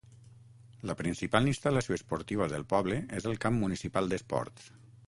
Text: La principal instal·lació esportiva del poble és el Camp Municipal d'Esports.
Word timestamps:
La 0.91 0.95
principal 1.01 1.49
instal·lació 1.51 1.99
esportiva 1.99 2.49
del 2.55 2.67
poble 2.73 2.99
és 3.21 3.31
el 3.35 3.41
Camp 3.47 3.63
Municipal 3.67 4.13
d'Esports. 4.15 4.71